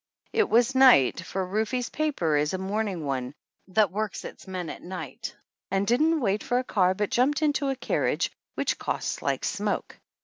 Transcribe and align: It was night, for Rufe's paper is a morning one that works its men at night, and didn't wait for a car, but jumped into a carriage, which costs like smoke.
It 0.33 0.49
was 0.49 0.73
night, 0.73 1.19
for 1.21 1.45
Rufe's 1.45 1.91
paper 1.91 2.35
is 2.35 2.55
a 2.55 2.57
morning 2.57 3.05
one 3.05 3.35
that 3.67 3.91
works 3.91 4.25
its 4.25 4.47
men 4.47 4.67
at 4.71 4.81
night, 4.81 5.35
and 5.69 5.85
didn't 5.85 6.21
wait 6.21 6.41
for 6.43 6.57
a 6.57 6.63
car, 6.63 6.95
but 6.95 7.11
jumped 7.11 7.43
into 7.43 7.69
a 7.69 7.75
carriage, 7.75 8.31
which 8.55 8.79
costs 8.79 9.21
like 9.21 9.45
smoke. 9.45 9.99